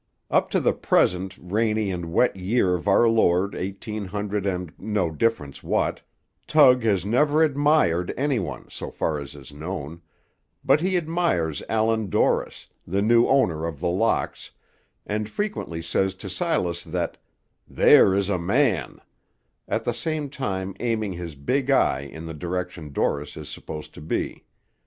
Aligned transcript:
Up 0.31 0.49
to 0.49 0.59
the 0.59 0.73
present 0.73 1.37
rainy 1.39 1.91
and 1.91 2.11
wet 2.11 2.35
year 2.35 2.73
of 2.73 2.87
our 2.87 3.07
Lord 3.07 3.53
eighteen 3.53 4.05
hundred 4.05 4.47
and 4.47 4.73
no 4.79 5.11
difference 5.11 5.61
what, 5.61 6.01
Tug 6.47 6.81
has 6.81 7.05
never 7.05 7.43
admired 7.43 8.11
anyone, 8.17 8.65
so 8.71 8.89
far 8.89 9.19
as 9.19 9.35
is 9.35 9.53
known; 9.53 10.01
but 10.65 10.81
he 10.81 10.97
admires 10.97 11.61
Allan 11.69 12.09
Dorris, 12.09 12.65
the 12.87 13.03
new 13.03 13.27
owner 13.27 13.67
of 13.67 13.79
The 13.79 13.89
Locks, 13.89 14.49
and 15.05 15.29
frequently 15.29 15.83
says 15.83 16.15
to 16.15 16.29
Silas 16.31 16.83
that 16.83 17.19
"There 17.67 18.15
is 18.15 18.27
a 18.27 18.39
man," 18.39 19.01
at 19.67 19.83
the 19.83 19.93
same 19.93 20.31
time 20.31 20.73
aiming 20.79 21.13
his 21.13 21.35
big 21.35 21.69
eye 21.69 22.01
in 22.11 22.25
the 22.25 22.33
direction 22.33 22.89
Dorris 22.91 23.37
is 23.37 23.49
supposed 23.49 23.93
to 23.93 24.01
be. 24.01 24.45